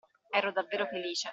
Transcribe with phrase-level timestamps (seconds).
[0.33, 1.29] Ero davvero felice.